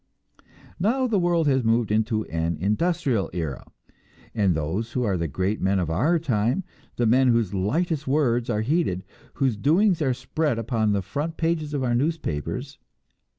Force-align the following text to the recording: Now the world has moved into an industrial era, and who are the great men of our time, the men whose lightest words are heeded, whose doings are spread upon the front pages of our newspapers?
Now 0.79 1.05
the 1.05 1.19
world 1.19 1.47
has 1.47 1.63
moved 1.63 1.91
into 1.91 2.25
an 2.25 2.57
industrial 2.57 3.29
era, 3.33 3.67
and 4.33 4.57
who 4.57 5.03
are 5.03 5.15
the 5.15 5.27
great 5.27 5.61
men 5.61 5.77
of 5.77 5.91
our 5.91 6.17
time, 6.17 6.63
the 6.95 7.05
men 7.05 7.27
whose 7.27 7.53
lightest 7.53 8.07
words 8.07 8.49
are 8.49 8.61
heeded, 8.61 9.03
whose 9.35 9.55
doings 9.57 10.01
are 10.01 10.15
spread 10.15 10.57
upon 10.57 10.93
the 10.93 11.03
front 11.03 11.37
pages 11.37 11.75
of 11.75 11.83
our 11.83 11.93
newspapers? 11.93 12.79